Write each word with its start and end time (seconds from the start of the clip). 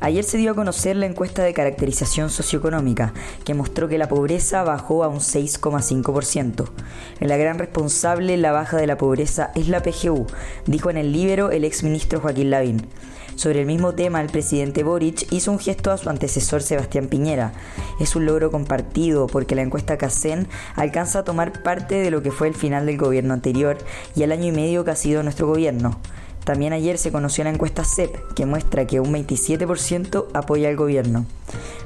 Ayer 0.00 0.24
se 0.24 0.36
dio 0.36 0.50
a 0.50 0.54
conocer 0.54 0.94
la 0.96 1.06
encuesta 1.06 1.42
de 1.42 1.54
caracterización 1.54 2.28
socioeconómica, 2.28 3.14
que 3.44 3.54
mostró 3.54 3.88
que 3.88 3.96
la 3.96 4.08
pobreza 4.08 4.62
bajó 4.62 5.04
a 5.04 5.08
un 5.08 5.20
6,5%. 5.20 6.68
La 7.20 7.36
gran 7.38 7.58
responsable 7.58 8.34
en 8.34 8.42
la 8.42 8.52
baja 8.52 8.76
de 8.76 8.86
la 8.86 8.98
pobreza 8.98 9.52
es 9.54 9.68
la 9.68 9.82
PGU, 9.82 10.26
dijo 10.66 10.90
en 10.90 10.98
el 10.98 11.12
Libero 11.12 11.50
el 11.50 11.64
exministro 11.64 12.20
Joaquín 12.20 12.50
Lavín. 12.50 12.86
Sobre 13.36 13.60
el 13.60 13.66
mismo 13.66 13.94
tema, 13.94 14.22
el 14.22 14.28
presidente 14.28 14.82
Boric 14.82 15.30
hizo 15.30 15.52
un 15.52 15.58
gesto 15.58 15.90
a 15.90 15.98
su 15.98 16.08
antecesor 16.08 16.62
Sebastián 16.62 17.08
Piñera. 17.08 17.52
Es 18.00 18.16
un 18.16 18.24
logro 18.24 18.50
compartido 18.50 19.26
porque 19.26 19.54
la 19.54 19.62
encuesta 19.62 19.98
CACEN 19.98 20.48
alcanza 20.74 21.18
a 21.18 21.24
tomar 21.24 21.62
parte 21.62 21.96
de 21.96 22.10
lo 22.10 22.22
que 22.22 22.30
fue 22.30 22.48
el 22.48 22.54
final 22.54 22.86
del 22.86 22.96
gobierno 22.96 23.34
anterior 23.34 23.76
y 24.14 24.22
el 24.22 24.32
año 24.32 24.46
y 24.46 24.52
medio 24.52 24.84
que 24.84 24.92
ha 24.92 24.96
sido 24.96 25.22
nuestro 25.22 25.46
gobierno. 25.46 26.00
También 26.46 26.72
ayer 26.72 26.96
se 26.96 27.10
conoció 27.10 27.42
la 27.42 27.50
encuesta 27.50 27.82
CEP, 27.82 28.32
que 28.34 28.46
muestra 28.46 28.86
que 28.86 29.00
un 29.00 29.12
27% 29.12 30.26
apoya 30.32 30.68
al 30.68 30.76
gobierno. 30.76 31.26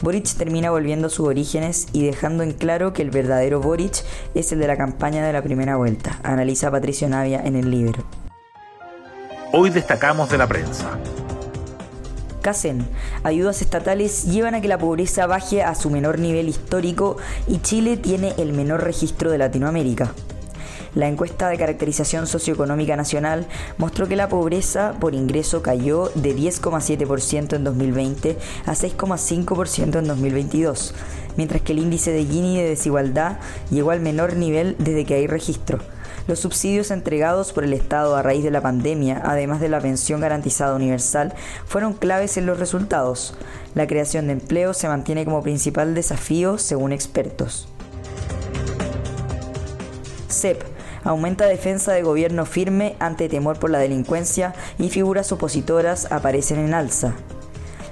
Boric 0.00 0.32
termina 0.36 0.70
volviendo 0.70 1.08
a 1.08 1.10
sus 1.10 1.26
orígenes 1.26 1.88
y 1.92 2.06
dejando 2.06 2.44
en 2.44 2.52
claro 2.52 2.92
que 2.92 3.02
el 3.02 3.10
verdadero 3.10 3.60
Boric 3.60 4.04
es 4.36 4.52
el 4.52 4.60
de 4.60 4.68
la 4.68 4.76
campaña 4.76 5.26
de 5.26 5.32
la 5.32 5.42
primera 5.42 5.74
vuelta, 5.74 6.20
analiza 6.22 6.70
Patricio 6.70 7.08
Navia 7.08 7.42
en 7.44 7.56
el 7.56 7.68
libro. 7.68 8.04
Hoy 9.52 9.70
destacamos 9.70 10.30
de 10.30 10.38
la 10.38 10.46
prensa. 10.46 11.00
CACEN. 12.40 12.86
Ayudas 13.24 13.60
estatales 13.60 14.24
llevan 14.26 14.54
a 14.54 14.60
que 14.60 14.68
la 14.68 14.78
pobreza 14.78 15.26
baje 15.26 15.64
a 15.64 15.74
su 15.74 15.90
menor 15.90 16.20
nivel 16.20 16.48
histórico 16.48 17.16
y 17.48 17.58
Chile 17.58 17.96
tiene 17.96 18.34
el 18.38 18.52
menor 18.52 18.84
registro 18.84 19.32
de 19.32 19.38
Latinoamérica. 19.38 20.14
La 20.94 21.08
encuesta 21.08 21.48
de 21.48 21.58
caracterización 21.58 22.28
socioeconómica 22.28 22.96
nacional 22.96 23.46
mostró 23.78 24.06
que 24.06 24.14
la 24.14 24.28
pobreza 24.28 24.94
por 25.00 25.14
ingreso 25.14 25.60
cayó 25.60 26.10
de 26.14 26.36
10,7% 26.36 27.56
en 27.56 27.64
2020 27.64 28.38
a 28.66 28.72
6,5% 28.72 29.98
en 29.98 30.06
2022, 30.06 30.94
mientras 31.36 31.62
que 31.62 31.72
el 31.72 31.80
índice 31.80 32.12
de 32.12 32.24
Gini 32.24 32.58
de 32.58 32.68
desigualdad 32.68 33.38
llegó 33.70 33.90
al 33.90 34.00
menor 34.00 34.36
nivel 34.36 34.76
desde 34.78 35.04
que 35.04 35.14
hay 35.14 35.26
registro. 35.26 35.80
Los 36.28 36.38
subsidios 36.38 36.90
entregados 36.90 37.52
por 37.52 37.64
el 37.64 37.74
Estado 37.74 38.16
a 38.16 38.22
raíz 38.22 38.44
de 38.44 38.52
la 38.52 38.62
pandemia, 38.62 39.20
además 39.24 39.60
de 39.60 39.68
la 39.68 39.80
pensión 39.80 40.20
garantizada 40.20 40.74
universal, 40.74 41.34
fueron 41.66 41.92
claves 41.92 42.36
en 42.36 42.46
los 42.46 42.58
resultados. 42.58 43.34
La 43.74 43.86
creación 43.86 44.28
de 44.28 44.34
empleo 44.34 44.74
se 44.74 44.88
mantiene 44.88 45.24
como 45.24 45.42
principal 45.42 45.94
desafío 45.94 46.56
según 46.56 46.92
expertos. 46.92 47.68
CEP 50.30 50.73
aumenta 51.04 51.46
defensa 51.46 51.92
de 51.92 52.02
gobierno 52.02 52.46
firme 52.46 52.96
ante 52.98 53.28
temor 53.28 53.58
por 53.58 53.70
la 53.70 53.78
delincuencia 53.78 54.54
y 54.78 54.88
figuras 54.88 55.30
opositoras 55.30 56.10
aparecen 56.10 56.58
en 56.58 56.74
alza. 56.74 57.14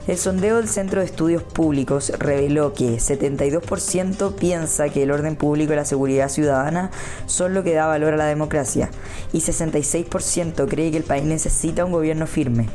El 0.08 0.18
sondeo 0.18 0.56
del 0.56 0.66
Centro 0.66 0.98
de 0.98 1.06
Estudios 1.06 1.44
Públicos 1.44 2.12
reveló 2.18 2.74
que 2.74 2.96
72% 2.96 4.34
piensa 4.34 4.88
que 4.88 5.04
el 5.04 5.12
orden 5.12 5.36
público 5.36 5.72
y 5.72 5.76
la 5.76 5.84
seguridad 5.84 6.28
ciudadana 6.28 6.90
son 7.26 7.54
lo 7.54 7.62
que 7.62 7.74
da 7.74 7.86
valor 7.86 8.14
a 8.14 8.16
la 8.16 8.26
democracia 8.26 8.90
y 9.32 9.38
66% 9.38 10.68
cree 10.68 10.90
que 10.90 10.96
el 10.96 11.04
país 11.04 11.22
necesita 11.22 11.84
un 11.84 11.92
gobierno 11.92 12.26
firme. 12.26 12.68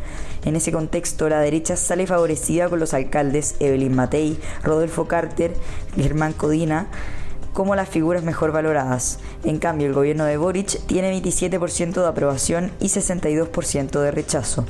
En 0.45 0.55
ese 0.55 0.71
contexto, 0.71 1.27
la 1.27 1.41
derecha 1.41 1.75
sale 1.75 2.07
favorecida 2.07 2.69
con 2.69 2.79
los 2.79 2.93
alcaldes 2.93 3.57
Evelyn 3.59 3.93
Matei, 3.93 4.39
Rodolfo 4.63 5.09
Carter, 5.09 5.53
Germán 5.97 6.31
Codina, 6.31 6.87
como 7.57 7.75
las 7.75 7.89
figuras 7.89 8.21
mejor 8.21 8.51
valoradas. 8.51 9.17
En 9.43 9.57
cambio, 9.57 9.87
el 9.87 9.93
gobierno 9.93 10.25
de 10.25 10.37
Boric 10.37 10.79
tiene 10.85 11.11
27% 11.19 12.01
de 12.01 12.07
aprobación 12.07 12.71
y 12.79 12.89
62% 12.89 13.99
de 13.99 14.11
rechazo. 14.11 14.63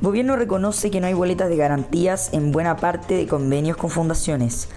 Gobierno 0.00 0.34
reconoce 0.34 0.90
que 0.90 1.00
no 1.00 1.06
hay 1.06 1.14
boletas 1.14 1.48
de 1.48 1.54
garantías 1.54 2.30
en 2.32 2.50
buena 2.50 2.76
parte 2.76 3.14
de 3.14 3.28
convenios 3.28 3.76
con 3.76 3.90
fundaciones. 3.90 4.68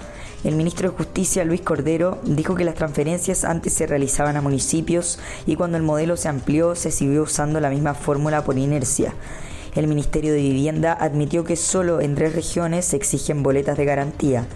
El 0.44 0.56
ministro 0.56 0.92
de 0.92 0.98
Justicia, 0.98 1.44
Luis 1.46 1.62
Cordero, 1.62 2.20
dijo 2.22 2.54
que 2.54 2.64
las 2.64 2.76
transferencias 2.76 3.44
antes 3.44 3.74
se 3.74 3.88
realizaban 3.88 4.38
a 4.38 4.42
municipios 4.42 5.18
y 5.48 5.56
cuando 5.56 5.78
el 5.78 5.84
modelo 5.84 6.16
se 6.16 6.30
amplió 6.30 6.76
se 6.76 6.92
siguió 6.92 7.24
usando 7.24 7.60
la 7.60 7.72
misma 7.72 7.96
fórmula 7.96 8.44
por 8.44 8.56
inercia. 8.60 9.16
El 9.76 9.88
Ministerio 9.88 10.32
de 10.32 10.40
Vivienda 10.40 10.94
admitió 10.94 11.44
que 11.44 11.58
solo 11.58 12.00
en 12.00 12.16
tres 12.16 12.34
regiones 12.34 12.86
se 12.86 12.96
exigen 12.96 13.44
boletas 13.44 13.78
de 13.78 13.84
garantía. 13.84 14.48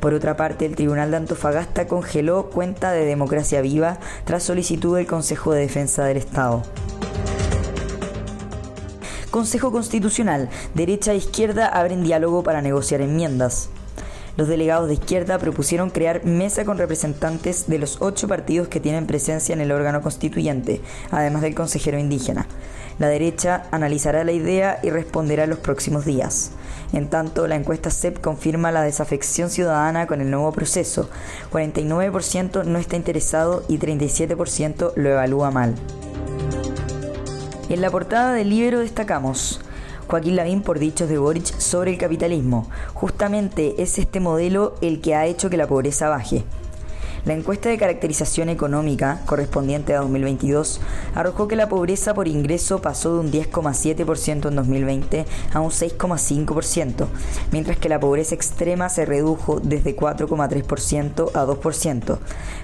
Por 0.00 0.12
otra 0.12 0.36
parte, 0.36 0.66
el 0.66 0.76
Tribunal 0.76 1.10
de 1.10 1.16
Antofagasta 1.16 1.86
congeló 1.86 2.50
cuenta 2.50 2.92
de 2.92 3.06
democracia 3.06 3.62
viva 3.62 3.98
tras 4.24 4.42
solicitud 4.42 4.96
del 4.96 5.06
Consejo 5.06 5.52
de 5.52 5.60
Defensa 5.60 6.04
del 6.04 6.18
Estado. 6.18 6.62
Consejo 9.30 9.72
Constitucional. 9.72 10.50
Derecha 10.74 11.12
e 11.12 11.16
izquierda 11.16 11.68
abren 11.68 12.04
diálogo 12.04 12.42
para 12.42 12.60
negociar 12.60 13.00
enmiendas. 13.00 13.70
Los 14.36 14.48
delegados 14.48 14.88
de 14.88 14.94
izquierda 14.94 15.38
propusieron 15.38 15.88
crear 15.88 16.26
mesa 16.26 16.66
con 16.66 16.76
representantes 16.76 17.66
de 17.66 17.78
los 17.78 18.02
ocho 18.02 18.28
partidos 18.28 18.68
que 18.68 18.80
tienen 18.80 19.06
presencia 19.06 19.54
en 19.54 19.62
el 19.62 19.72
órgano 19.72 20.02
constituyente, 20.02 20.82
además 21.10 21.40
del 21.40 21.54
consejero 21.54 21.98
indígena. 21.98 22.46
La 22.98 23.08
derecha 23.08 23.64
analizará 23.70 24.24
la 24.24 24.32
idea 24.32 24.78
y 24.82 24.90
responderá 24.90 25.44
en 25.44 25.50
los 25.50 25.58
próximos 25.58 26.04
días. 26.04 26.52
En 26.92 27.08
tanto, 27.08 27.46
la 27.46 27.56
encuesta 27.56 27.90
CEP 27.90 28.20
confirma 28.20 28.72
la 28.72 28.82
desafección 28.82 29.50
ciudadana 29.50 30.06
con 30.06 30.20
el 30.20 30.30
nuevo 30.30 30.52
proceso. 30.52 31.10
49% 31.52 32.64
no 32.64 32.78
está 32.78 32.96
interesado 32.96 33.64
y 33.68 33.78
37% 33.78 34.92
lo 34.96 35.08
evalúa 35.10 35.50
mal. 35.50 35.74
En 37.68 37.80
la 37.80 37.90
portada 37.90 38.32
del 38.32 38.50
libro 38.50 38.78
destacamos 38.78 39.60
Joaquín 40.06 40.36
Lavín 40.36 40.62
por 40.62 40.78
dichos 40.78 41.08
de 41.08 41.18
Boric 41.18 41.58
sobre 41.58 41.90
el 41.90 41.98
capitalismo. 41.98 42.68
Justamente 42.94 43.82
es 43.82 43.98
este 43.98 44.20
modelo 44.20 44.76
el 44.80 45.00
que 45.00 45.16
ha 45.16 45.26
hecho 45.26 45.50
que 45.50 45.56
la 45.56 45.66
pobreza 45.66 46.08
baje. 46.08 46.44
La 47.26 47.34
encuesta 47.34 47.68
de 47.68 47.76
caracterización 47.76 48.48
económica 48.50 49.20
correspondiente 49.26 49.92
a 49.92 49.98
2022 49.98 50.80
arrojó 51.12 51.48
que 51.48 51.56
la 51.56 51.68
pobreza 51.68 52.14
por 52.14 52.28
ingreso 52.28 52.80
pasó 52.80 53.14
de 53.14 53.18
un 53.18 53.32
10,7% 53.32 54.48
en 54.48 54.54
2020 54.54 55.26
a 55.52 55.58
un 55.58 55.70
6,5%, 55.70 57.08
mientras 57.50 57.78
que 57.78 57.88
la 57.88 57.98
pobreza 57.98 58.36
extrema 58.36 58.88
se 58.90 59.06
redujo 59.06 59.58
desde 59.58 59.96
4,3% 59.96 61.32
a 61.34 61.44
2%. 61.44 62.18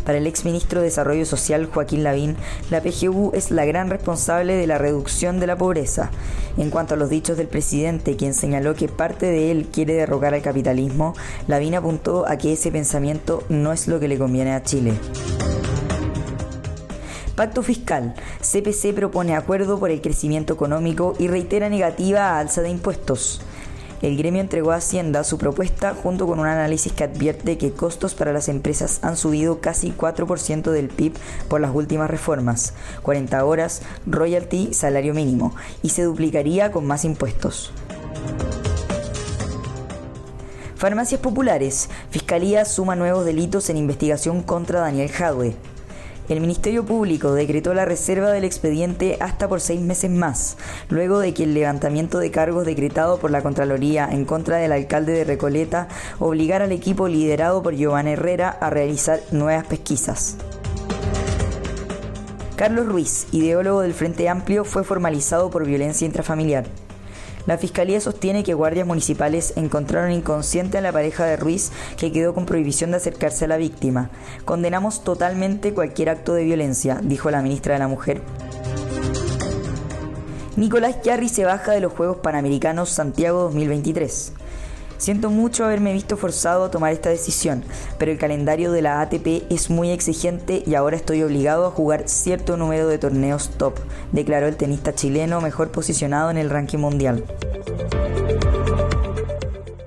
Para 0.05 0.19
el 0.19 0.29
exministro 0.29 0.79
de 0.79 0.87
Desarrollo 0.87 1.27
Social 1.27 1.67
Joaquín 1.67 2.05
Lavín, 2.05 2.37
la 2.71 2.83
PGU 2.83 3.33
es 3.35 3.51
la 3.51 3.65
gran 3.65 3.91
responsable 3.91 4.55
de 4.55 4.69
la 4.69 4.79
reducción 4.79 5.41
de 5.41 5.49
la 5.49 5.59
pobreza. 5.59 6.13
En 6.57 6.71
cuanto 6.71 6.95
a 6.95 6.97
los 6.97 7.11
dichos 7.11 7.37
del 7.37 7.49
presidente, 7.49 8.17
quien 8.17 8.35
señaló 8.35 8.75
que 8.75 8.87
parte 8.87 9.27
de 9.27 9.51
él 9.51 9.69
quiere 9.73 9.95
derrocar 9.95 10.35
al 10.35 10.43
capitalismo, 10.43 11.15
Lavín 11.49 11.75
apuntó 11.75 12.29
a 12.29 12.37
que 12.37 12.53
ese 12.53 12.71
pensamiento 12.71 13.43
no 13.49 13.73
es 13.73 13.89
lo 13.89 13.99
que 13.99 14.09
le 14.09 14.19
conviene 14.19 14.52
a 14.53 14.63
Chile. 14.63 14.95
Pacto 17.37 17.63
fiscal. 17.63 18.15
CPC 18.41 18.95
propone 18.95 19.35
acuerdo 19.35 19.79
por 19.79 19.91
el 19.91 20.01
crecimiento 20.01 20.53
económico 20.53 21.15
y 21.19 21.29
reitera 21.29 21.69
negativa 21.69 22.31
a 22.31 22.39
alza 22.39 22.63
de 22.63 22.71
impuestos. 22.71 23.41
El 24.03 24.17
gremio 24.17 24.41
entregó 24.41 24.73
a 24.73 24.77
Hacienda 24.77 25.23
su 25.23 25.39
propuesta 25.39 25.95
junto 25.95 26.27
con 26.27 26.41
un 26.41 26.47
análisis 26.47 26.93
que 26.93 27.05
advierte 27.05 27.57
que 27.57 27.73
costos 27.73 28.15
para 28.15 28.33
las 28.33 28.49
empresas 28.49 28.99
han 29.03 29.17
subido 29.17 29.61
casi 29.61 29.93
4% 29.93 30.73
del 30.73 30.89
PIB 30.89 31.15
por 31.49 31.61
las 31.61 31.73
últimas 31.73 32.11
reformas, 32.11 32.75
40 33.03 33.45
horas, 33.45 33.83
royalty, 34.05 34.75
salario 34.75 35.15
mínimo, 35.15 35.55
y 35.83 35.91
se 35.91 36.03
duplicaría 36.03 36.73
con 36.73 36.85
más 36.85 37.05
impuestos. 37.05 37.73
Farmacias 40.83 41.21
populares. 41.21 41.89
Fiscalía 42.11 42.65
suma 42.65 42.97
nuevos 42.97 43.25
delitos 43.25 43.71
en 43.71 43.77
investigación 43.77 44.43
contra 44.43 44.81
Daniel 44.81 45.09
Jadwe. 45.11 45.55
El 46.29 46.41
Ministerio 46.41 46.85
Público 46.85 47.35
decretó 47.35 47.73
la 47.73 47.85
reserva 47.85 48.33
del 48.33 48.43
expediente 48.43 49.17
hasta 49.21 49.47
por 49.49 49.61
seis 49.61 49.81
meses 49.81 50.11
más, 50.11 50.57
luego 50.89 51.21
de 51.21 51.35
que 51.35 51.45
el 51.45 51.55
levantamiento 51.55 52.19
de 52.19 52.33
cargos 52.33 52.67
decretado 52.67 53.21
por 53.21 53.31
la 53.31 53.43
Contraloría 53.43 54.09
en 54.11 54.25
contra 54.25 54.57
del 54.57 54.73
alcalde 54.73 55.13
de 55.13 55.23
Recoleta 55.23 55.87
obligara 56.19 56.65
al 56.65 56.73
equipo 56.73 57.07
liderado 57.07 57.63
por 57.63 57.77
Giovanni 57.77 58.15
Herrera 58.15 58.49
a 58.49 58.69
realizar 58.69 59.21
nuevas 59.31 59.67
pesquisas. 59.67 60.37
Carlos 62.57 62.87
Ruiz, 62.87 63.29
ideólogo 63.31 63.83
del 63.83 63.95
Frente 63.95 64.29
Amplio, 64.29 64.65
fue 64.65 64.83
formalizado 64.83 65.49
por 65.49 65.65
violencia 65.65 66.07
intrafamiliar. 66.07 66.65
La 67.47 67.59
fiscalía 67.59 68.01
sostiene 68.01 68.45
que 68.45 68.55
guardias 68.55 68.87
municipales 68.87 69.53
encontraron 69.57 70.13
inconsciente 70.13 70.79
a 70.79 70.81
la 70.81 70.93
pareja 70.93 71.25
de 71.25 71.37
Ruiz 71.37 71.73
que 71.97 72.13
quedó 72.13 72.35
con 72.35 72.47
prohibición 72.47 72.93
de 72.93 72.99
acercarse 72.99 73.47
a 73.47 73.49
la 73.49 73.57
víctima. 73.57 74.11
Condenamos 74.45 75.03
totalmente 75.03 75.75
cualquier 75.75 76.11
acto 76.11 76.35
de 76.35 76.45
violencia, 76.45 77.01
dijo 77.03 77.31
la 77.31 77.43
ministra 77.43 77.75
de 77.75 77.81
la 77.81 77.89
Mujer. 77.89 78.23
Nicolás 80.57 81.03
Yarri 81.03 81.29
se 81.29 81.45
baja 81.45 81.73
de 81.73 81.81
los 81.81 81.93
Juegos 81.93 82.19
Panamericanos 82.19 82.91
Santiago 82.91 83.41
2023. 83.43 84.33
Siento 85.03 85.31
mucho 85.31 85.65
haberme 85.65 85.93
visto 85.93 86.17
forzado 86.17 86.63
a 86.63 86.71
tomar 86.71 86.93
esta 86.93 87.11
decisión, 87.11 87.65
pero 87.99 88.13
el 88.13 88.19
calendario 88.19 88.71
de 88.71 88.83
la 88.83 89.01
ATP 89.01 89.51
es 89.51 89.69
muy 89.69 89.91
exigente 89.91 90.63
y 90.65 90.77
ahora 90.77 90.95
estoy 90.95 91.25
obligado 91.25 91.67
a 91.67 91.73
jugar 91.73 92.05
cierto 92.09 92.57
número 92.57 92.87
de 92.87 92.99
torneos 92.99 93.51
top, 93.59 93.75
declaró 94.13 94.47
el 94.47 94.55
tenista 94.55 94.95
chileno 94.95 95.41
mejor 95.41 95.73
posicionado 95.73 96.31
en 96.31 96.37
el 96.37 96.51
ranking 96.51 96.79
mundial. 96.79 97.25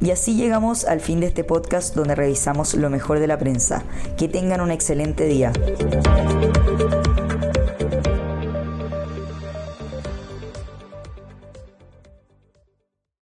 Y 0.01 0.11
así 0.11 0.35
llegamos 0.35 0.83
al 0.83 0.99
fin 0.99 1.21
de 1.21 1.27
este 1.27 1.45
podcast 1.45 1.95
donde 1.95 2.13
revisamos 2.15 2.73
lo 2.73 2.89
mejor 2.89 3.19
de 3.19 3.27
la 3.27 3.39
prensa. 3.39 3.83
Que 4.17 4.27
tengan 4.27 4.59
un 4.59 4.69
excelente 4.69 5.23
día. 5.27 5.53